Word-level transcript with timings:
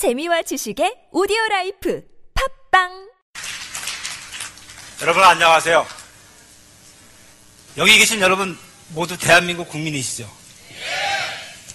재미와 0.00 0.40
지식의 0.40 1.08
오디오 1.12 1.36
라이프 1.50 2.02
팝빵 2.70 3.10
여러분 5.02 5.22
안녕하세요. 5.22 5.86
여기 7.76 7.98
계신 7.98 8.22
여러분 8.22 8.58
모두 8.94 9.18
대한민국 9.18 9.68
국민이시죠? 9.68 10.26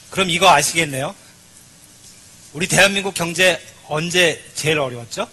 그럼 0.09 0.31
이거 0.31 0.49
아시겠네요? 0.49 1.13
우리 2.53 2.67
대한민국 2.67 3.13
경제 3.13 3.61
언제 3.87 4.43
제일 4.55 4.79
어려웠죠? 4.79 5.29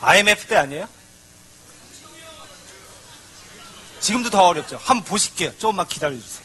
IMF 0.00 0.46
때 0.46 0.54
아니에요? 0.54 1.01
지금도 4.02 4.30
더 4.30 4.42
어렵죠? 4.48 4.78
한번 4.82 5.04
보실게요. 5.04 5.56
조금만 5.58 5.86
기다려주세요. 5.86 6.44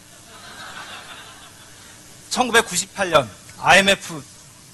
1998년 2.30 3.28
IMF 3.58 4.24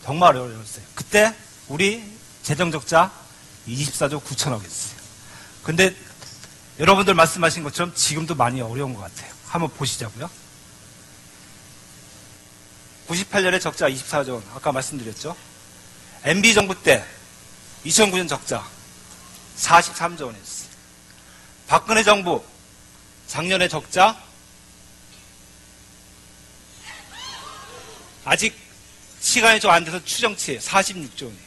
정말 0.03 0.35
어려웠어요. 0.35 0.85
그때 0.93 1.33
우리 1.69 2.03
재정적자 2.43 3.09
24조 3.69 4.21
9천억이었어요. 4.21 4.97
근데 5.63 5.95
여러분들 6.77 7.13
말씀하신 7.13 7.63
것처럼 7.63 7.95
지금도 7.95 8.35
많이 8.35 8.59
어려운 8.59 8.93
것 8.93 8.99
같아요. 8.99 9.31
한번 9.47 9.69
보시자고요. 9.69 10.29
98년에 13.07 13.61
적자 13.61 13.87
24조 13.89 14.33
원, 14.33 14.43
아까 14.53 14.73
말씀드렸죠. 14.73 15.37
MB 16.25 16.53
정부 16.53 16.83
때 16.83 17.05
2009년 17.85 18.27
적자 18.27 18.67
43조 19.57 20.25
원이었어요. 20.25 20.69
박근혜 21.67 22.03
정부 22.03 22.43
작년에 23.33 23.67
적자 23.67 24.15
아직 28.25 28.55
시간이 29.21 29.59
좀 29.59 29.71
안 29.71 29.83
돼서 29.83 29.99
추정치 30.05 30.59
46조 30.59 31.23
원이에요. 31.23 31.43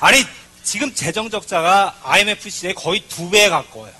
아니 0.00 0.24
지금 0.62 0.94
재정 0.94 1.28
적자가 1.28 1.98
IMF 2.02 2.48
시대에 2.48 2.72
거의 2.72 3.06
두 3.08 3.28
배에 3.28 3.50
가까워요. 3.50 3.92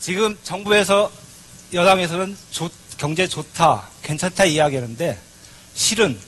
지금 0.00 0.38
정부에서 0.42 1.12
여당에서는 1.74 2.34
좋- 2.50 2.72
경제 2.96 3.28
좋다, 3.28 3.90
괜찮다 4.02 4.46
이야기하는데 4.46 5.20
실은 5.74 6.18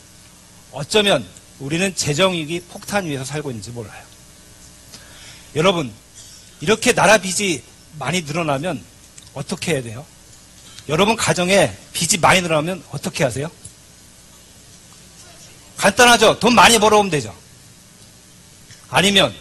어쩌면 0.70 1.26
우리는 1.62 1.94
재정위기 1.94 2.60
폭탄 2.62 3.06
위에서 3.06 3.24
살고 3.24 3.52
있는지 3.52 3.70
몰라요. 3.70 4.02
여러분 5.54 5.92
이렇게 6.60 6.92
나라 6.92 7.18
빚이 7.18 7.62
많이 8.00 8.22
늘어나면 8.22 8.84
어떻게 9.32 9.74
해야 9.74 9.82
돼요? 9.82 10.04
여러분 10.88 11.14
가정에 11.14 11.72
빚이 11.92 12.18
많이 12.18 12.40
늘어나면 12.40 12.82
어떻게 12.90 13.22
하세요? 13.22 13.48
간단하죠. 15.76 16.40
돈 16.40 16.56
많이 16.56 16.80
벌어오면 16.80 17.12
되죠. 17.12 17.32
아니면 18.90 19.32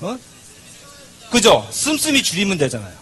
어? 0.00 0.16
그죠? 1.32 1.68
씀씀이 1.72 2.22
줄이면 2.22 2.58
되잖아요. 2.58 2.96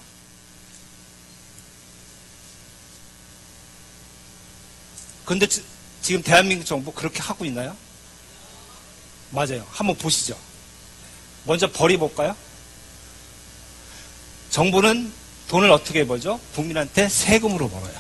근데 5.27 5.47
지- 6.11 6.15
지금 6.15 6.23
대한민국 6.25 6.65
정부 6.65 6.91
그렇게 6.93 7.21
하고 7.23 7.45
있나요? 7.45 7.77
맞아요. 9.31 9.65
한번 9.71 9.97
보시죠. 9.97 10.37
먼저 11.45 11.71
벌이 11.71 11.97
볼까요? 11.97 12.35
정부는 14.51 15.13
돈을 15.47 15.71
어떻게 15.71 16.05
벌죠? 16.05 16.41
국민한테 16.57 17.09
세금으로 17.09 17.71
벌어요. 17.71 17.95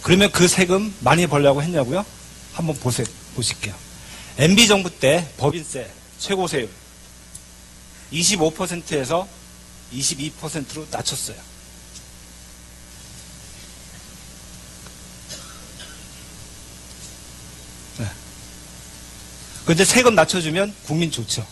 그러면 0.00 0.30
그 0.32 0.48
세금 0.48 0.94
많이 1.00 1.26
벌려고 1.26 1.62
했냐고요? 1.62 2.06
한번 2.54 2.74
보세요. 2.78 3.06
보실게요. 3.34 3.74
MB 4.38 4.66
정부 4.66 4.88
때 4.98 5.28
법인세 5.36 5.90
최고 6.18 6.46
세율 6.48 6.70
25%에서 8.12 9.28
22%로 9.92 10.86
낮췄어요. 10.90 11.36
근데 19.64 19.84
세금 19.84 20.14
낮춰주면 20.14 20.74
국민 20.84 21.10
좋죠. 21.10 21.46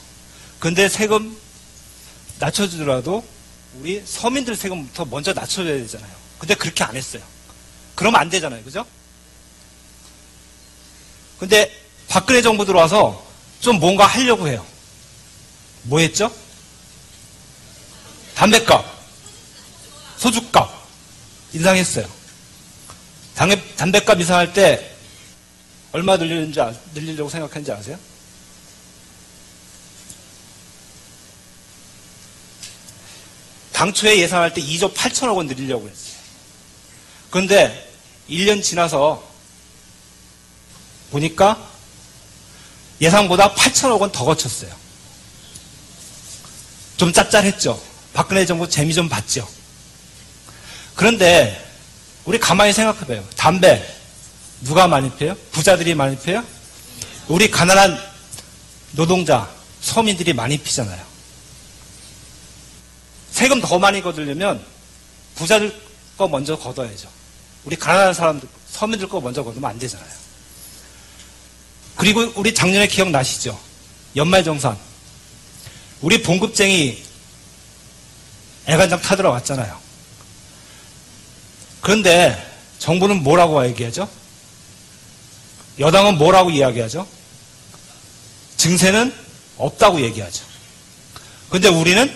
근데 0.59 0.89
세금 0.89 1.37
낮춰주더라도 2.39 3.25
우리 3.81 4.03
서민들 4.05 4.55
세금부터 4.55 5.07
먼저 5.07 5.33
낮춰줘야 5.33 5.77
되잖아요. 5.79 6.11
근데 6.39 6.55
그렇게 6.55 6.85
안 6.85 6.95
했어요. 6.95 7.23
그러면 7.95 8.21
안 8.21 8.29
되잖아요. 8.29 8.63
그죠? 8.65 8.85
근데 11.39 11.73
박근혜 12.09 12.43
정부 12.43 12.65
들어와서 12.65 13.25
좀 13.61 13.81
뭔가 13.81 14.07
하려고 14.07 14.47
해요. 14.47 14.65
뭐 15.85 16.01
했죠? 16.01 16.31
담배값, 18.35 18.85
소주값 20.19 20.71
인상했어요. 21.55 22.07
담배값 23.77 24.21
인상할 24.21 24.53
때 24.53 24.92
얼마 25.93 26.17
늘리는지 26.17 26.61
아- 26.61 26.73
늘리려고 26.95 27.29
생각했는지 27.31 27.71
아세요? 27.73 27.99
당초에 33.73 34.19
예상할 34.19 34.53
때 34.53 34.61
2조 34.61 34.95
8천억 34.95 35.37
원 35.37 35.47
늘리려고 35.47 35.89
했어요. 35.89 36.13
그런데 37.31 37.91
1년 38.29 38.63
지나서 38.63 39.23
보니까 41.11 41.59
예상보다 43.01 43.55
8천억 43.55 44.01
원 44.01 44.13
더 44.13 44.25
거쳤어요. 44.25 44.71
좀 46.97 47.13
짭짤했죠. 47.13 47.83
박근혜 48.13 48.47
정부 48.47 48.69
재미 48.69 48.95
좀 48.95 49.09
봤죠. 49.09 49.49
그런데 50.95 51.59
우리 52.25 52.39
가만히 52.39 52.73
생각해봐요. 52.73 53.27
담배 53.37 53.83
누가 54.63 54.87
많이 54.87 55.11
피워요? 55.11 55.37
부자들이 55.51 55.95
많이 55.95 56.17
피워요? 56.19 56.45
우리 57.29 57.51
가난한 57.51 57.99
노동자, 58.93 59.51
서민들이 59.81 60.33
많이 60.33 60.59
피잖아요. 60.59 61.03
세금 63.33 63.61
더 63.61 63.79
많이 63.79 64.03
거두려면 64.03 64.65
부자들 65.35 65.75
거 66.17 66.29
먼저 66.29 66.57
걷어야죠. 66.57 67.09
우리 67.65 67.77
가난한 67.77 68.15
사람들, 68.15 68.49
서민들 68.71 69.09
거 69.09 69.21
먼저 69.21 69.43
걷으면 69.43 69.71
안 69.71 69.79
되잖아요. 69.79 70.11
그리고 71.97 72.33
우리 72.37 72.55
작년에 72.55 72.87
기억나시죠? 72.87 73.59
연말정산. 74.17 74.77
우리 76.01 76.23
봉급쟁이 76.23 77.03
애간장 78.67 79.01
타들어 79.01 79.31
왔잖아요. 79.31 79.81
그런데 81.81 82.51
정부는 82.79 83.23
뭐라고 83.23 83.65
얘기하죠? 83.67 84.09
여당은 85.79 86.19
뭐라고 86.19 86.51
이야기하죠? 86.51 87.07
증세는 88.57 89.13
없다고 89.57 90.01
얘기하죠. 90.03 90.45
근데 91.51 91.69
우리는 91.69 92.13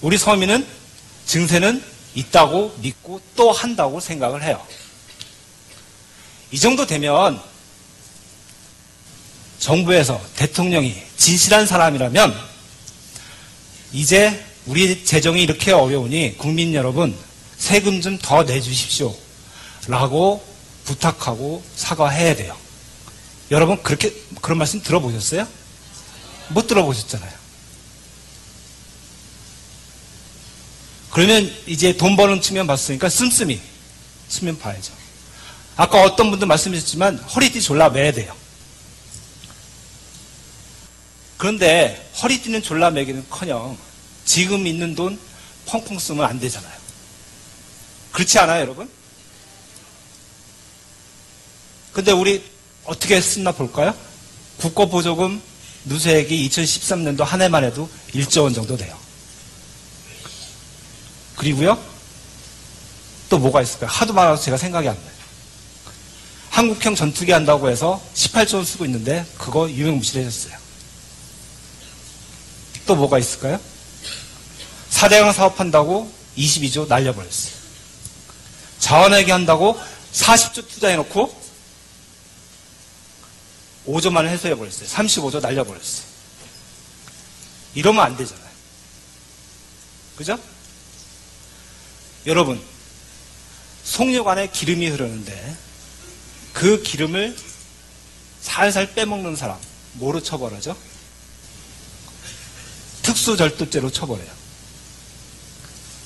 우리 0.00 0.18
서민은 0.18 0.66
증세는 1.26 1.82
있다고 2.14 2.74
믿고 2.78 3.20
또 3.34 3.52
한다고 3.52 4.00
생각을 4.00 4.42
해요. 4.42 4.64
이 6.50 6.58
정도 6.58 6.86
되면 6.86 7.40
정부에서 9.58 10.20
대통령이 10.36 10.94
진실한 11.16 11.66
사람이라면 11.66 12.34
이제 13.92 14.44
우리 14.66 15.04
재정이 15.04 15.42
이렇게 15.42 15.72
어려우니 15.72 16.36
국민 16.38 16.74
여러분 16.74 17.16
세금 17.58 18.00
좀 18.00 18.18
더 18.18 18.42
내주십시오. 18.42 19.14
라고 19.88 20.44
부탁하고 20.84 21.62
사과해야 21.76 22.34
돼요. 22.36 22.56
여러분 23.50 23.82
그렇게 23.82 24.12
그런 24.40 24.58
말씀 24.58 24.82
들어보셨어요? 24.82 25.46
못 26.48 26.66
들어보셨잖아요. 26.66 27.46
그러면 31.12 31.54
이제 31.66 31.96
돈 31.96 32.16
버는 32.16 32.42
측면 32.42 32.66
봤으니까 32.66 33.08
씀씀이 33.08 33.60
측면 34.28 34.58
봐야죠. 34.58 34.92
아까 35.76 36.02
어떤 36.02 36.30
분도 36.30 36.46
말씀하셨지만 36.46 37.18
허리띠 37.18 37.62
졸라 37.62 37.88
매야 37.88 38.12
돼요. 38.12 38.34
그런데 41.36 42.10
허리띠는 42.22 42.62
졸라 42.62 42.90
매기는 42.90 43.26
커녕 43.28 43.78
지금 44.24 44.66
있는 44.66 44.94
돈 44.94 45.18
펑펑 45.66 45.98
쓰면 45.98 46.24
안 46.24 46.40
되잖아요. 46.40 46.76
그렇지 48.12 48.38
않아요, 48.38 48.62
여러분? 48.62 48.90
근데 51.92 52.12
우리 52.12 52.42
어떻게 52.86 53.20
쓰나 53.20 53.52
볼까요? 53.52 53.94
국고보조금 54.58 55.40
누수액이 55.84 56.48
2013년도 56.48 57.24
한 57.24 57.42
해만 57.42 57.64
해도 57.64 57.88
1조 58.14 58.42
원 58.44 58.54
정도 58.54 58.76
돼요. 58.76 58.96
그리고요, 61.36 61.78
또 63.28 63.38
뭐가 63.38 63.62
있을까요? 63.62 63.90
하도 63.90 64.12
많아서 64.12 64.42
제가 64.42 64.56
생각이 64.56 64.88
안 64.88 64.94
나요. 64.94 65.16
한국형 66.50 66.94
전투기 66.94 67.32
한다고 67.32 67.68
해서 67.68 68.02
18조 68.14 68.56
원 68.56 68.64
쓰고 68.64 68.86
있는데 68.86 69.26
그거 69.36 69.70
유명무실해졌어요. 69.70 70.56
또 72.86 72.94
뭐가 72.96 73.18
있을까요? 73.18 73.60
4대강 74.90 75.34
사업한다고 75.34 76.10
22조 76.38 76.88
날려버렸어요. 76.88 77.54
자원회계 78.78 79.32
한다고 79.32 79.78
40조 80.12 80.68
투자해놓고 80.68 81.45
5조만 83.86 84.26
해소해버렸어요. 84.26 84.88
35조 84.88 85.40
날려버렸어요. 85.40 86.06
이러면 87.74 88.04
안 88.04 88.16
되잖아요. 88.16 88.46
그죠? 90.16 90.38
여러분, 92.26 92.60
송육 93.84 94.26
안에 94.26 94.48
기름이 94.48 94.88
흐르는데 94.88 95.56
그 96.52 96.82
기름을 96.82 97.36
살살 98.40 98.94
빼먹는 98.94 99.36
사람, 99.36 99.58
뭐로 99.94 100.22
처벌하죠? 100.22 100.76
특수절도죄로 103.02 103.90
처벌해요. 103.90 104.30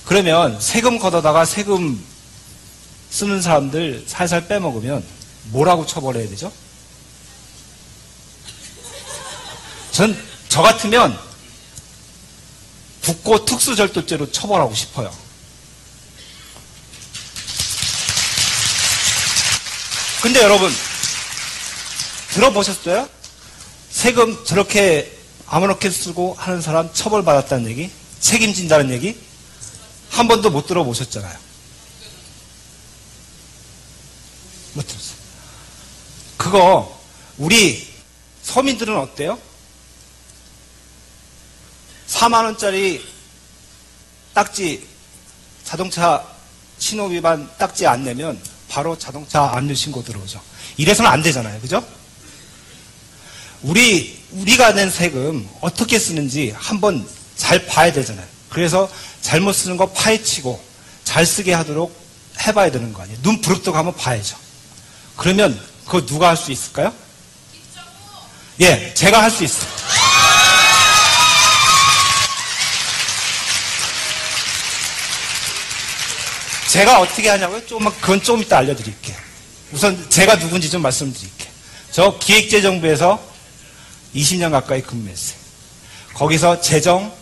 그러면 0.05 0.61
세금 0.61 0.99
걷어다가 0.99 1.45
세금 1.45 2.05
쓰는 3.11 3.41
사람들 3.41 4.05
살살 4.07 4.49
빼먹으면 4.49 5.05
뭐라고 5.45 5.87
처벌해야 5.87 6.29
되죠? 6.29 6.53
전 10.01 10.31
저 10.51 10.63
같으면 10.63 11.17
국고 13.05 13.45
특수절도죄로 13.45 14.33
처벌하고 14.33 14.75
싶어요. 14.75 15.17
근데 20.21 20.43
여러분 20.43 20.71
들어보셨어요? 22.31 23.09
세금 23.91 24.45
저렇게 24.45 25.17
아무렇게 25.47 25.89
쓰고 25.89 26.35
하는 26.37 26.61
사람 26.61 26.93
처벌받았다는 26.93 27.71
얘기? 27.71 27.91
책임진다는 28.21 28.91
얘기? 28.91 29.19
한 30.11 30.27
번도 30.27 30.51
못 30.51 30.67
들어보셨잖아요. 30.67 31.39
못 34.75 34.87
들었어요. 34.87 35.17
그거 36.37 37.01
우리 37.39 37.89
서민들은 38.43 38.97
어때요? 38.97 39.50
4만 42.21 42.45
원짜리 42.45 43.03
딱지 44.35 44.87
자동차 45.65 46.23
신호 46.79 47.07
위반 47.07 47.49
딱지 47.57 47.87
안 47.87 48.05
내면 48.05 48.39
바로 48.69 48.99
자동차 48.99 49.45
압류 49.55 49.75
신고 49.75 50.05
들어오죠. 50.05 50.39
이래서는 50.77 51.11
안 51.11 51.23
되잖아요. 51.23 51.59
그죠? 51.63 51.83
우리 53.63 54.23
우리가 54.33 54.75
낸 54.75 54.91
세금 54.91 55.49
어떻게 55.63 55.99
쓰는지 55.99 56.53
한번 56.55 57.09
잘 57.37 57.65
봐야 57.67 57.91
되잖아요. 57.91 58.27
그래서 58.51 58.91
잘못 59.23 59.55
쓰는 59.55 59.79
거 59.79 59.87
파헤치고 59.91 60.63
잘 61.05 61.25
쓰게 61.25 61.55
하도록 61.55 61.91
해봐야 62.47 62.71
되는 62.71 62.93
거 62.93 63.03
아니에요. 63.03 63.19
눈 63.23 63.41
부릅뜨고 63.41 63.77
한번 63.77 63.95
봐야죠. 63.97 64.37
그러면 65.17 65.59
그거 65.87 66.05
누가 66.05 66.29
할 66.29 66.37
수 66.37 66.53
있을까요? 66.53 66.93
예, 68.61 68.93
제가 68.93 69.23
할 69.23 69.31
수 69.31 69.43
있어요. 69.43 69.80
제가 76.71 77.01
어떻게 77.01 77.29
하냐고요? 77.29 77.67
조금만, 77.67 77.93
그건 78.01 78.23
좀 78.23 78.41
이따 78.41 78.59
알려드릴게요. 78.59 79.17
우선 79.73 80.09
제가 80.09 80.39
누군지 80.39 80.71
좀 80.71 80.83
말씀드릴게요. 80.83 81.51
저 81.91 82.17
기획재정부에서 82.21 83.21
20년 84.15 84.53
가까이 84.53 84.81
근무했어요. 84.81 85.37
거기서 86.15 86.61
재정, 86.61 87.13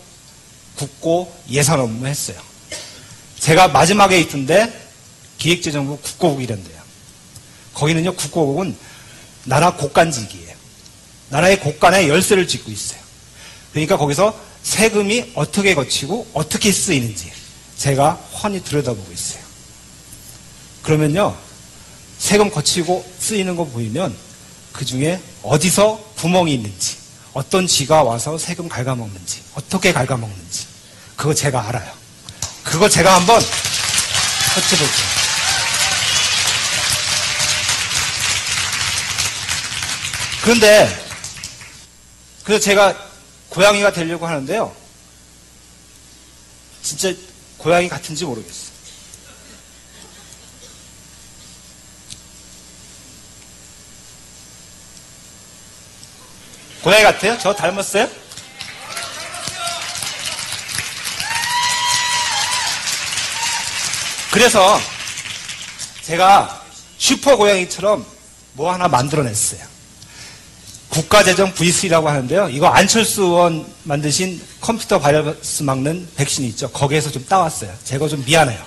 국고, 0.75 1.35
예산 1.49 1.79
업무 1.79 2.05
했어요. 2.05 2.39
제가 3.39 3.69
마지막에 3.69 4.19
있던데 4.19 4.71
기획재정부 5.39 5.97
국고국이란데요. 5.97 6.79
거기는요, 7.73 8.13
국고국은 8.13 8.77
나라 9.45 9.73
곳간직이에요. 9.73 10.53
나라의 11.29 11.59
곳간에 11.59 12.07
열쇠를 12.07 12.47
쥐고 12.47 12.69
있어요. 12.69 12.99
그러니까 13.71 13.97
거기서 13.97 14.39
세금이 14.61 15.31
어떻게 15.33 15.73
거치고 15.73 16.27
어떻게 16.35 16.71
쓰이는지 16.71 17.38
제가 17.79 18.11
훤히 18.11 18.61
들여다보고 18.61 19.09
있어요. 19.13 19.41
그러면요, 20.83 21.35
세금 22.17 22.51
거치고 22.51 23.09
쓰이는 23.19 23.55
거 23.55 23.63
보이면 23.63 24.15
그 24.73 24.83
중에 24.83 25.21
어디서 25.43 25.97
구멍이 26.17 26.53
있는지, 26.55 26.97
어떤 27.31 27.65
쥐가 27.65 28.03
와서 28.03 28.37
세금 28.37 28.67
갉아먹는지, 28.67 29.41
어떻게 29.55 29.93
갉아먹는지, 29.93 30.67
그거 31.15 31.33
제가 31.33 31.69
알아요. 31.69 31.89
그거 32.65 32.89
제가 32.89 33.15
한번 33.15 33.41
터치볼게요. 34.55 35.09
그런데, 40.43 41.05
그래서 42.43 42.61
제가 42.61 43.09
고양이가 43.47 43.93
되려고 43.93 44.27
하는데요. 44.27 44.75
진짜 46.83 47.13
고양이 47.59 47.87
같은지 47.89 48.25
모르겠어요. 48.25 48.69
고양이 56.81 57.03
같아요? 57.03 57.37
저 57.37 57.53
닮았어요? 57.53 58.09
그래서 64.31 64.79
제가 66.03 66.63
슈퍼 66.97 67.35
고양이처럼 67.35 68.05
뭐 68.53 68.71
하나 68.71 68.87
만들어냈어요. 68.87 69.78
국가재정 70.99 71.53
V3라고 71.53 72.05
하는데요. 72.05 72.49
이거 72.49 72.67
안철수 72.67 73.21
의원 73.23 73.65
만드신 73.83 74.41
컴퓨터 74.59 74.99
바이러스 74.99 75.63
막는 75.63 76.09
백신이 76.17 76.49
있죠. 76.49 76.69
거기에서 76.71 77.09
좀 77.09 77.25
따왔어요. 77.25 77.73
제가 77.85 78.09
좀 78.09 78.23
미안해요. 78.25 78.59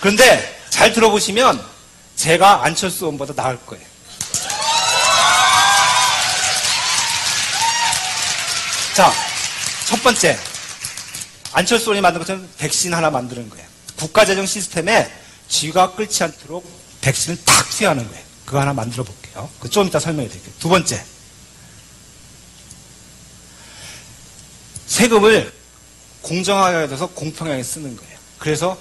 그런데 0.00 0.62
잘 0.68 0.92
들어보시면 0.92 1.64
제가 2.16 2.64
안철수 2.64 3.06
의원보다 3.06 3.32
나을 3.34 3.58
거예요. 3.64 3.84
자, 8.94 9.10
첫 9.86 10.02
번째. 10.02 10.38
안철수 11.52 11.84
의원이 11.84 12.02
만든 12.02 12.20
것처럼 12.20 12.48
백신 12.58 12.92
하나 12.92 13.08
만드는 13.08 13.48
거예요. 13.48 13.66
국가재정 13.96 14.44
시스템에 14.44 15.10
쥐가 15.48 15.92
끌지 15.92 16.22
않도록 16.24 16.70
백신을 17.00 17.38
탁 17.46 17.70
투여하는 17.70 18.06
거예요. 18.06 18.24
그거 18.44 18.60
하나 18.60 18.74
만들어 18.74 19.04
볼게요. 19.04 19.17
그좀 19.60 19.86
이따 19.88 19.98
설명해 19.98 20.28
드릴게요. 20.28 20.54
두 20.58 20.68
번째. 20.68 21.02
세금을 24.86 25.52
공정하게 26.22 26.92
해서 26.92 27.06
공평하게 27.08 27.62
쓰는 27.62 27.96
거예요. 27.96 28.18
그래서 28.38 28.76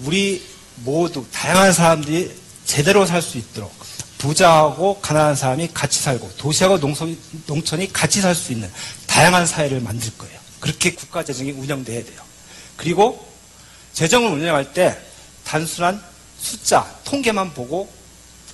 우리 0.00 0.44
모두 0.76 1.24
다양한 1.32 1.72
사람들이 1.72 2.34
제대로 2.64 3.06
살 3.06 3.22
수 3.22 3.38
있도록 3.38 3.72
부자하고 4.18 5.00
가난한 5.00 5.36
사람이 5.36 5.70
같이 5.72 6.00
살고 6.00 6.32
도시하고 6.36 6.78
농촌, 6.78 7.16
농촌이 7.46 7.92
같이 7.92 8.20
살 8.20 8.34
수 8.34 8.52
있는 8.52 8.70
다양한 9.06 9.46
사회를 9.46 9.80
만들 9.80 10.10
거예요. 10.18 10.38
그렇게 10.60 10.92
국가 10.92 11.24
재정이 11.24 11.52
운영돼야 11.52 12.04
돼요. 12.04 12.20
그리고 12.76 13.26
재정을 13.92 14.30
운영할 14.30 14.72
때 14.72 14.98
단순한 15.44 16.02
숫자, 16.40 16.88
통계만 17.04 17.54
보고 17.54 17.92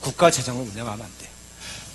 국가 0.01 0.31
재정을 0.31 0.63
운영하면 0.69 1.05
안 1.05 1.13
돼요. 1.19 1.24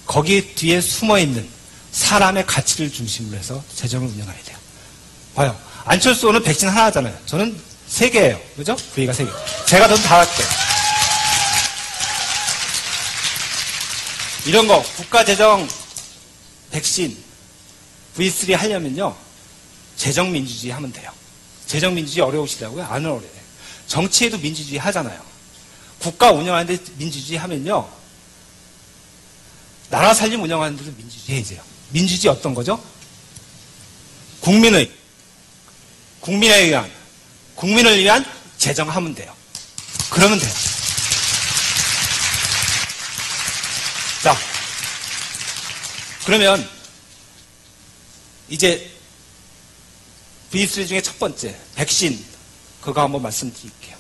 거기 0.10 0.56
뒤에 0.56 0.82
숨어 0.82 1.20
있는 1.20 1.48
사람의 1.92 2.48
가치를 2.48 2.92
중심으로 2.92 3.38
해서 3.38 3.64
재정을 3.76 4.08
운영해야 4.08 4.44
돼요. 4.44 4.58
봐요. 5.36 5.56
안철수 5.86 6.26
의원은 6.26 6.42
백신 6.42 6.68
하나 6.68 6.86
하잖아요. 6.86 7.16
저는 7.28 7.56
세 7.88 8.10
개예요. 8.10 8.42
그죠? 8.56 8.76
V가 8.96 9.14
세 9.14 9.24
개. 9.24 9.32
제가 9.68 9.88
더 9.88 9.96
다할게요. 9.98 10.48
이런 14.48 14.68
거 14.68 14.82
국가 14.98 15.24
재정 15.24 15.70
백신 16.72 17.16
V3 18.18 18.56
하려면요. 18.56 19.16
재정 19.96 20.32
민주주의 20.32 20.74
하면 20.74 20.92
돼요. 20.92 21.12
재정 21.68 21.94
민주주의 21.94 22.26
어려우시다고요? 22.26 22.84
안 22.84 23.06
어려워요. 23.06 23.30
정치에도 23.86 24.40
민주주의 24.40 24.80
하잖아요. 24.80 25.22
국가 26.00 26.32
운영하는데 26.32 26.84
민주주의 26.98 27.38
하면요. 27.38 27.99
나라 29.90 30.14
살림 30.14 30.42
운영하는 30.44 30.78
데도 30.78 30.92
민주주의 30.92 31.40
해제요. 31.40 31.62
민주주의 31.90 32.32
어떤 32.32 32.54
거죠? 32.54 32.82
국민의, 34.40 34.92
국민에 36.20 36.64
의한, 36.64 36.92
국민을 37.56 37.98
위한 37.98 38.26
재정하면 38.58 39.16
돼요. 39.16 39.36
그러면 40.10 40.40
돼요. 40.40 40.52
자, 44.24 44.38
그러면 46.26 46.70
이제 48.50 48.92
V3 50.52 50.88
중에 50.88 51.02
첫 51.02 51.18
번째, 51.20 51.56
백신, 51.76 52.24
그거 52.82 53.02
한번 53.02 53.22
말씀드릴게요. 53.22 53.98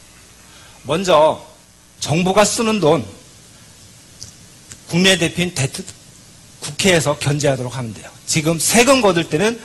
먼저 0.83 1.45
정부가 1.99 2.45
쓰는 2.45 2.79
돈, 2.79 3.05
국민의 4.89 5.19
대표인 5.19 5.53
대트, 5.53 5.83
국회에서 6.61 7.17
견제하도록 7.19 7.75
하면 7.77 7.93
돼요. 7.93 8.09
지금 8.25 8.59
세금 8.59 9.01
거둘 9.01 9.29
때는 9.29 9.59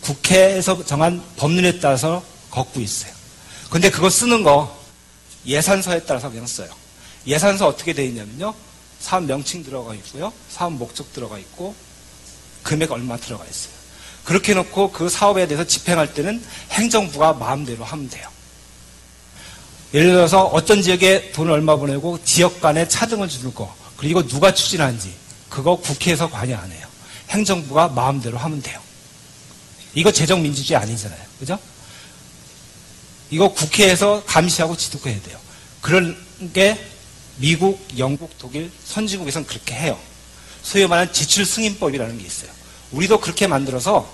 국회에서 0.00 0.84
정한 0.84 1.22
법률에 1.36 1.78
따라서 1.80 2.22
걷고 2.50 2.80
있어요. 2.80 3.12
근데 3.68 3.90
그거 3.90 4.10
쓰는 4.10 4.42
거 4.42 4.76
예산서에 5.46 6.04
따라서 6.04 6.30
그냥 6.30 6.46
써요. 6.46 6.68
예산서 7.26 7.68
어떻게 7.68 7.92
되어 7.92 8.06
있냐면요. 8.06 8.54
사업 9.00 9.24
명칭 9.24 9.62
들어가 9.62 9.94
있고요. 9.94 10.32
사업 10.48 10.72
목적 10.72 11.12
들어가 11.12 11.38
있고 11.38 11.74
금액 12.62 12.90
얼마 12.92 13.16
들어가 13.16 13.44
있어요. 13.44 13.72
그렇게 14.24 14.54
놓고 14.54 14.92
그 14.92 15.08
사업에 15.08 15.46
대해서 15.46 15.66
집행할 15.66 16.12
때는 16.12 16.42
행정부가 16.72 17.34
마음대로 17.34 17.84
하면 17.84 18.08
돼요. 18.08 18.28
예를 19.92 20.12
들어서 20.12 20.44
어떤 20.44 20.82
지역에 20.82 21.32
돈을 21.32 21.52
얼마 21.52 21.76
보내고 21.76 22.18
지역 22.24 22.60
간에 22.60 22.86
차등을 22.86 23.28
주는 23.28 23.52
거 23.54 23.74
그리고 24.00 24.26
누가 24.26 24.54
추진하는지 24.54 25.12
그거 25.50 25.76
국회에서 25.76 26.30
관여 26.30 26.56
안 26.56 26.72
해요. 26.72 26.86
행정부가 27.28 27.88
마음대로 27.88 28.38
하면 28.38 28.62
돼요. 28.62 28.80
이거 29.92 30.10
재정민주주의 30.10 30.78
아니잖아요. 30.78 31.20
그죠? 31.38 31.58
이거 33.28 33.52
국회에서 33.52 34.24
감시하고 34.24 34.74
지도해야 34.74 35.20
돼요. 35.20 35.38
그런 35.82 36.16
게 36.54 36.82
미국, 37.36 37.86
영국, 37.98 38.30
독일, 38.38 38.72
선진국에서는 38.86 39.46
그렇게 39.46 39.74
해요. 39.74 39.98
소위 40.62 40.86
말하는 40.86 41.12
지출 41.12 41.44
승인법이라는 41.44 42.16
게 42.16 42.24
있어요. 42.24 42.50
우리도 42.92 43.20
그렇게 43.20 43.46
만들어서 43.46 44.10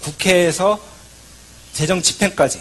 국회에서 0.00 0.80
재정 1.72 2.00
집행까지 2.00 2.60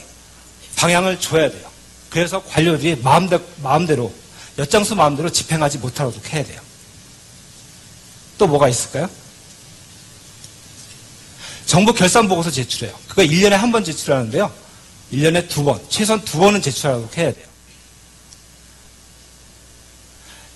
방향을 0.76 1.20
줘야 1.20 1.52
돼요. 1.52 1.70
그래서 2.10 2.42
관료들이 2.42 2.96
마음대로, 3.04 3.44
마음대로 3.62 4.12
엿장수 4.58 4.96
마음대로 4.96 5.30
집행하지 5.30 5.78
못하도록 5.80 6.34
해야 6.34 6.44
돼요. 6.44 6.62
또 8.38 8.48
뭐가 8.48 8.68
있을까요? 8.70 9.10
정부 11.66 11.94
결산 11.94 12.28
보고서 12.28 12.50
제출해요. 12.50 12.98
그거 13.08 13.22
1년에 13.24 13.52
한 13.52 13.72
번 13.72 13.84
제출하는데요. 13.84 14.52
1년에 15.12 15.48
두 15.48 15.64
번, 15.64 15.80
최소한 15.90 16.24
두 16.24 16.40
번은 16.40 16.62
제출하도록 16.62 17.18
해야 17.18 17.34
돼요. 17.34 17.46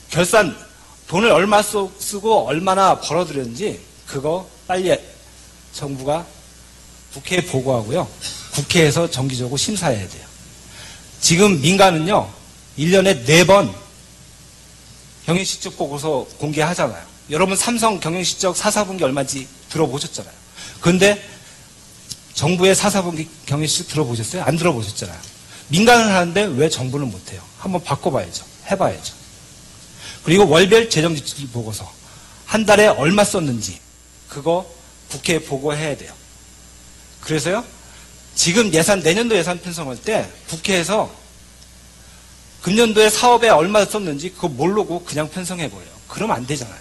결산, 0.10 0.56
돈을 1.08 1.32
얼마 1.32 1.62
쓰고 1.62 2.48
얼마나 2.48 3.00
벌어들였는지 3.00 3.80
그거 4.08 4.50
빨리 4.68 4.98
정부가 5.74 6.26
국회에 7.14 7.42
보고하고요. 7.42 8.08
국회에서 8.54 9.10
정기적으로 9.10 9.58
심사해야 9.58 10.08
돼요. 10.08 10.26
지금 11.22 11.60
민간은요, 11.62 12.30
1년에 12.78 13.26
4번 13.26 13.74
경영실적 15.26 15.78
보고서 15.78 16.26
공개하잖아요. 16.38 17.12
여러분 17.30 17.56
삼성 17.56 18.00
경영실적 18.00 18.56
4, 18.56 18.70
4분기 18.70 19.02
얼마인지 19.04 19.48
들어보셨잖아요. 19.70 20.34
그런데 20.82 21.24
정부의 22.34 22.76
4, 22.76 22.90
4분기 22.90 23.28
경영실적 23.46 23.88
들어보셨어요? 23.90 24.44
안 24.44 24.58
들어보셨잖아요. 24.58 25.20
민간은 25.70 26.14
하는데 26.14 26.44
왜 26.58 26.70
정부는 26.70 27.10
못해요? 27.10 27.42
한번 27.58 27.84
바꿔봐야죠. 27.84 28.44
해봐야죠. 28.72 29.14
그리고 30.24 30.48
월별 30.48 30.90
재정지출 30.90 31.48
보고서 31.50 31.92
한 32.46 32.66
달에 32.66 32.88
얼마 32.88 33.24
썼는지 33.24 33.80
그거 34.28 34.70
국회에 35.10 35.40
보고해야 35.40 35.96
돼요. 35.98 36.14
그래서요. 37.22 37.64
지금 38.36 38.74
예산 38.74 39.00
내년도 39.02 39.36
예산 39.36 39.60
편성할 39.60 39.98
때 39.98 40.30
국회에서 40.50 41.12
금년도에 42.62 43.10
사업에 43.10 43.50
얼마 43.50 43.84
썼는지 43.84 44.32
그거 44.32 44.48
모르고 44.48 45.04
그냥 45.04 45.30
편성해 45.30 45.70
버려요. 45.70 45.90
그러면 46.08 46.36
안 46.38 46.46
되잖아요. 46.46 46.80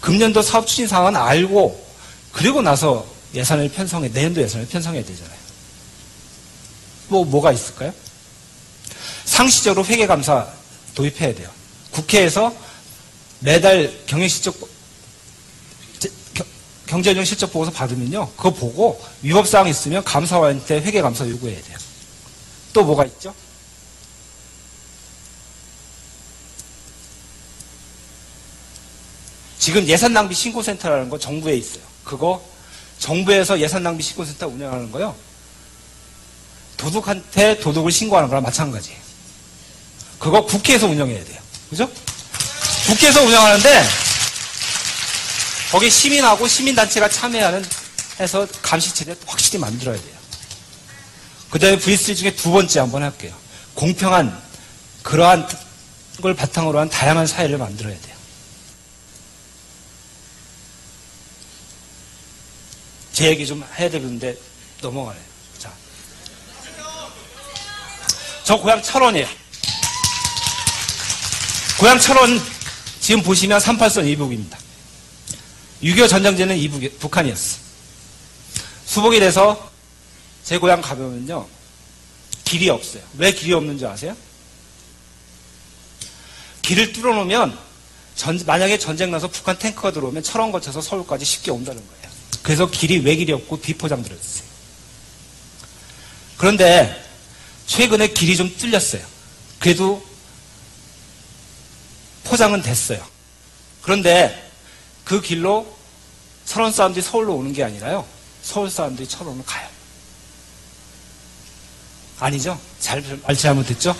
금년도 0.00 0.42
사업 0.42 0.66
추진 0.66 0.86
상황은 0.86 1.16
알고 1.16 1.86
그리고 2.32 2.62
나서 2.62 3.06
예산을 3.34 3.68
편성해 3.70 4.08
내년도 4.08 4.40
예산을 4.40 4.66
편성해야 4.68 5.04
되잖아요. 5.04 5.38
뭐 7.08 7.24
뭐가 7.24 7.52
있을까요? 7.52 7.92
상시적으로 9.24 9.84
회계 9.86 10.06
감사 10.06 10.46
도입해야 10.94 11.34
돼요. 11.34 11.50
국회에서 11.90 12.54
매달 13.40 13.92
경영 14.06 14.28
실적 14.28 14.56
경제운영 16.86 17.24
실적 17.24 17.52
보고서 17.52 17.70
받으면요. 17.70 18.30
그거 18.36 18.50
보고 18.50 19.00
위법 19.22 19.46
사항 19.46 19.68
있으면 19.68 20.02
감사원한테 20.04 20.80
회계 20.80 21.02
감사 21.02 21.28
요구해야 21.28 21.60
돼요. 21.60 21.76
또 22.72 22.82
뭐가 22.84 23.04
있죠? 23.04 23.34
지금 29.68 29.86
예산 29.86 30.14
낭비 30.14 30.34
신고센터라는 30.34 31.10
거 31.10 31.18
정부에 31.18 31.54
있어요. 31.54 31.82
그거 32.02 32.42
정부에서 33.00 33.60
예산 33.60 33.82
낭비 33.82 34.02
신고센터 34.02 34.46
운영하는 34.46 34.90
거요. 34.90 35.14
도둑한테 36.78 37.58
도둑을 37.60 37.92
신고하는 37.92 38.30
거랑 38.30 38.42
마찬가지예요. 38.44 38.98
그거 40.18 40.46
국회에서 40.46 40.86
운영해야 40.86 41.22
돼요. 41.22 41.38
그죠? 41.68 41.90
국회에서 42.86 43.20
운영하는데 43.20 43.84
거기 45.70 45.90
시민하고 45.90 46.48
시민단체가 46.48 47.10
참여하는 47.10 47.62
해서 48.20 48.46
감시체제 48.62 49.16
확실히 49.26 49.58
만들어야 49.58 49.96
돼요. 49.96 50.16
그 51.50 51.58
다음에 51.58 51.76
V3 51.76 52.16
중에 52.16 52.34
두 52.34 52.52
번째 52.52 52.80
한번 52.80 53.02
할게요. 53.02 53.34
공평한 53.74 54.34
그러한 55.02 55.46
걸 56.22 56.32
바탕으로 56.32 56.78
한 56.78 56.88
다양한 56.88 57.26
사회를 57.26 57.58
만들어야 57.58 58.00
돼요. 58.00 58.17
제 63.18 63.30
얘기 63.30 63.44
좀 63.44 63.64
해야 63.76 63.90
되는데 63.90 64.38
넘어가네요. 64.80 65.24
자. 65.58 65.72
저 68.44 68.56
고향 68.56 68.80
철원이에요. 68.80 69.26
고향 71.80 71.98
철원 71.98 72.40
지금 73.00 73.20
보시면 73.24 73.58
38선 73.58 74.06
이북입니다. 74.06 74.56
6.25 75.82 76.08
전쟁제는 76.08 76.56
이북, 76.58 76.98
북한이었어. 77.00 77.58
수복이 78.86 79.18
돼서 79.18 79.68
제 80.44 80.56
고향 80.56 80.80
가보면요. 80.80 81.44
길이 82.44 82.70
없어요. 82.70 83.02
왜 83.16 83.32
길이 83.32 83.52
없는지 83.52 83.84
아세요? 83.84 84.16
길을 86.62 86.92
뚫어놓으면 86.92 87.58
전, 88.14 88.40
만약에 88.46 88.78
전쟁 88.78 89.10
나서 89.10 89.26
북한 89.26 89.58
탱크가 89.58 89.90
들어오면 89.90 90.22
철원 90.22 90.52
거쳐서 90.52 90.80
서울까지 90.80 91.24
쉽게 91.24 91.50
온다는 91.50 91.84
거예요. 91.84 92.07
그래서 92.42 92.70
길이 92.70 92.98
왜 92.98 93.16
길이 93.16 93.32
없고 93.32 93.60
비포장 93.60 94.02
들어있어요. 94.02 94.48
그런데 96.36 97.04
최근에 97.66 98.08
길이 98.08 98.36
좀 98.36 98.54
뚫렸어요. 98.56 99.02
그래도 99.58 100.04
포장은 102.24 102.62
됐어요. 102.62 103.04
그런데 103.82 104.50
그 105.04 105.20
길로 105.20 105.76
철원 106.44 106.72
사람들이 106.72 107.04
서울로 107.04 107.34
오는 107.34 107.52
게 107.52 107.64
아니라요. 107.64 108.06
서울 108.42 108.70
사람들이 108.70 109.08
철원으로 109.08 109.44
가요. 109.44 109.68
아니죠? 112.20 112.58
잘, 112.80 113.02
말 113.24 113.36
잘못했죠? 113.36 113.96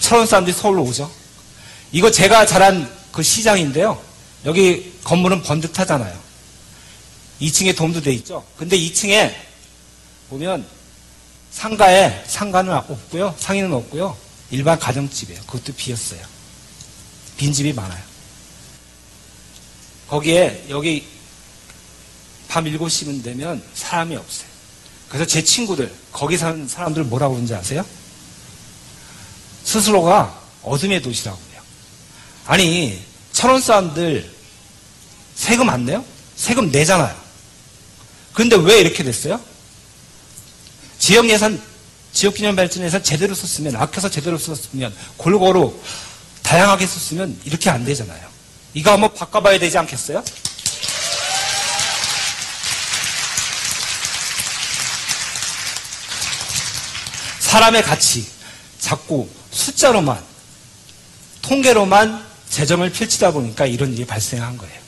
철원 0.00 0.26
사람들이 0.26 0.56
서울로 0.56 0.82
오죠. 0.84 1.10
이거 1.92 2.10
제가 2.10 2.46
자란 2.46 2.90
그 3.12 3.22
시장인데요. 3.22 4.00
여기 4.44 4.92
건물은 5.04 5.42
번듯하잖아요. 5.42 6.25
2층에 7.40 7.76
돔도 7.76 8.00
돼 8.00 8.12
있죠. 8.14 8.44
근데 8.56 8.78
2층에 8.78 9.34
보면 10.30 10.66
상가에 11.50 12.24
상가는 12.26 12.72
없고요. 12.72 13.34
상인은 13.38 13.72
없고요. 13.72 14.16
일반 14.50 14.78
가정집이에요. 14.78 15.40
그것도 15.42 15.72
비었어요. 15.74 16.20
빈집이 17.36 17.72
많아요. 17.72 18.02
거기에 20.08 20.66
여기 20.68 21.06
밤 22.48 22.64
7시면 22.64 23.22
되면 23.24 23.62
사람이 23.74 24.16
없어요. 24.16 24.48
그래서 25.08 25.26
제 25.26 25.42
친구들, 25.42 25.92
거기 26.12 26.36
사는 26.36 26.66
사람들 26.66 27.04
뭐라고 27.04 27.34
그러는지 27.34 27.54
아세요? 27.54 27.84
스스로가 29.64 30.40
어둠의 30.62 31.02
도시라고 31.02 31.38
해요. 31.52 31.62
아니, 32.46 33.00
철원 33.32 33.60
사람들 33.60 34.30
세금 35.34 35.68
안 35.68 35.84
내요? 35.84 36.04
세금 36.36 36.70
내잖아요. 36.70 37.25
그런데 38.36 38.56
왜 38.56 38.80
이렇게 38.80 39.02
됐어요? 39.02 39.40
지역 40.98 41.26
예산, 41.30 41.58
지역 42.12 42.34
균형 42.34 42.54
발전 42.54 42.84
예산 42.84 43.02
제대로 43.02 43.34
썼으면, 43.34 43.76
아껴서 43.76 44.10
제대로 44.10 44.36
썼으면, 44.36 44.94
골고루 45.16 45.74
다양하게 46.42 46.86
썼으면 46.86 47.40
이렇게 47.46 47.70
안 47.70 47.82
되잖아요. 47.86 48.28
이거 48.74 48.92
한번 48.92 49.14
바꿔봐야 49.14 49.58
되지 49.58 49.78
않겠어요? 49.78 50.22
사람의 57.40 57.82
가치, 57.84 58.26
자꾸 58.78 59.30
숫자로만, 59.50 60.22
통계로만 61.40 62.22
재정을 62.50 62.92
펼치다 62.92 63.30
보니까 63.30 63.64
이런 63.64 63.94
일이 63.94 64.04
발생한 64.04 64.58
거예요. 64.58 64.85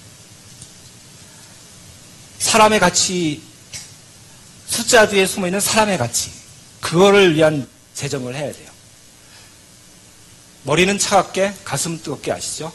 사람의 2.39 2.81
가치, 2.81 3.43
숫자 4.67 5.09
뒤에 5.09 5.27
숨어 5.27 5.47
있는 5.47 5.61
사람의 5.61 5.99
가치, 5.99 6.31
그거를 6.81 7.35
위한 7.35 7.69
재정을 7.95 8.35
해야 8.35 8.53
돼요. 8.53 8.71
머리는 10.63 10.99
차갑게, 10.99 11.55
가슴 11.65 12.01
뜨겁게 12.01 12.33
아시죠? 12.33 12.73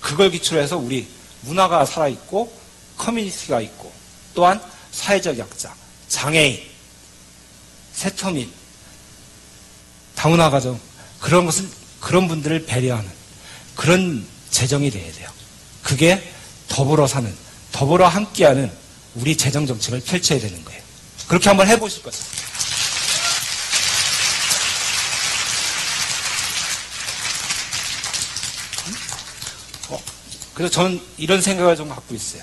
그걸 0.00 0.30
기초로 0.30 0.60
해서 0.60 0.76
우리 0.76 1.06
문화가 1.42 1.84
살아있고, 1.84 2.52
커뮤니티가 2.96 3.60
있고, 3.60 3.92
또한 4.34 4.60
사회적 4.92 5.38
약자, 5.38 5.74
장애인, 6.08 6.60
세터민, 7.92 8.50
다문화 10.14 10.50
가정, 10.50 10.80
그런 11.20 11.46
것을, 11.46 11.68
그런 12.00 12.28
분들을 12.28 12.66
배려하는 12.66 13.10
그런 13.74 14.26
재정이 14.50 14.90
돼야 14.90 15.12
돼요. 15.12 15.30
그게 15.82 16.32
더불어 16.68 17.06
사는, 17.06 17.34
더불어 17.72 18.06
함께하는 18.08 18.83
우리 19.14 19.36
재정 19.36 19.66
정책을 19.66 20.00
펼쳐야 20.00 20.40
되는 20.40 20.64
거예요. 20.64 20.82
그렇게 21.28 21.48
한번 21.48 21.68
해보실 21.68 22.02
거죠. 22.02 22.18
어, 29.90 30.02
그래서 30.54 30.72
저는 30.72 31.00
이런 31.16 31.40
생각을 31.40 31.76
좀 31.76 31.88
갖고 31.88 32.14
있어요. 32.14 32.42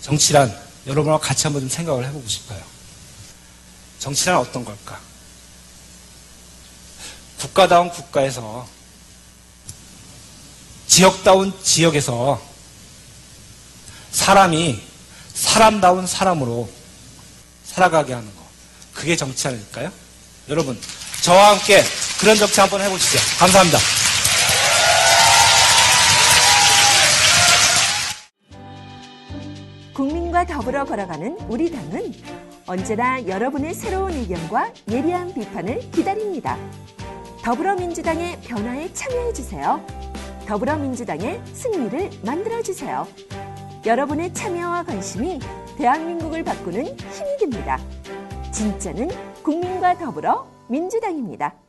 정치란 0.00 0.54
여러분과 0.86 1.18
같이 1.18 1.44
한번 1.44 1.62
좀 1.62 1.68
생각을 1.68 2.04
해보고 2.06 2.26
싶어요. 2.26 2.60
정치란 4.00 4.38
어떤 4.38 4.64
걸까? 4.64 5.00
국가다운 7.38 7.88
국가에서 7.90 8.68
지역다운 10.88 11.52
지역에서 11.62 12.51
사람이 14.12 14.80
사람다운 15.34 16.06
사람으로 16.06 16.68
살아가게 17.64 18.12
하는 18.12 18.28
거. 18.36 18.42
그게 18.92 19.16
정치 19.16 19.48
아닐까요? 19.48 19.90
여러분, 20.48 20.78
저와 21.22 21.52
함께 21.52 21.82
그런 22.20 22.36
정치 22.36 22.60
한번 22.60 22.80
해보시죠. 22.82 23.18
감사합니다. 23.38 23.78
국민과 29.94 30.46
더불어 30.46 30.84
걸어가는 30.84 31.38
우리 31.48 31.70
당은 31.70 32.14
언제나 32.66 33.26
여러분의 33.26 33.74
새로운 33.74 34.12
의견과 34.12 34.72
예리한 34.90 35.34
비판을 35.34 35.90
기다립니다. 35.90 36.56
더불어민주당의 37.42 38.40
변화에 38.42 38.92
참여해주세요. 38.92 39.84
더불어민주당의 40.46 41.40
승리를 41.54 42.10
만들어주세요. 42.22 43.06
여러분의 43.84 44.32
참여와 44.32 44.84
관심이 44.84 45.40
대한민국을 45.76 46.44
바꾸는 46.44 46.84
힘이 46.84 47.36
됩니다. 47.40 47.78
진짜는 48.52 49.08
국민과 49.42 49.98
더불어 49.98 50.46
민주당입니다. 50.68 51.61